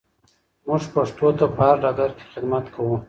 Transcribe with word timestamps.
موږ 0.67 0.83
پښتو 0.93 1.27
ته 1.37 1.45
په 1.55 1.61
هر 1.67 1.75
ډګر 1.83 2.11
کې 2.17 2.25
خدمت 2.33 2.65
کوو. 2.73 2.95